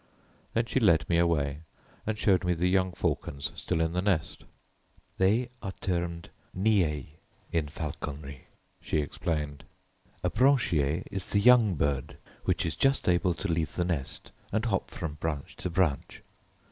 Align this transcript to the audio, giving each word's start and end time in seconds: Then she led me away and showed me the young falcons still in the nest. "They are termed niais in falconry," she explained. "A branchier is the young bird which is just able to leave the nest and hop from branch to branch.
Then 0.55 0.65
she 0.65 0.79
led 0.79 1.07
me 1.07 1.19
away 1.19 1.59
and 2.07 2.17
showed 2.17 2.43
me 2.43 2.55
the 2.55 2.65
young 2.67 2.91
falcons 2.91 3.51
still 3.53 3.81
in 3.81 3.93
the 3.93 4.01
nest. 4.01 4.45
"They 5.19 5.47
are 5.61 5.73
termed 5.79 6.31
niais 6.57 7.05
in 7.51 7.67
falconry," 7.67 8.47
she 8.81 8.97
explained. 8.97 9.63
"A 10.23 10.31
branchier 10.31 11.03
is 11.11 11.27
the 11.27 11.39
young 11.39 11.75
bird 11.75 12.17
which 12.45 12.65
is 12.65 12.75
just 12.75 13.07
able 13.07 13.35
to 13.35 13.47
leave 13.47 13.75
the 13.75 13.85
nest 13.85 14.31
and 14.51 14.65
hop 14.65 14.89
from 14.89 15.19
branch 15.21 15.55
to 15.57 15.69
branch. 15.69 16.23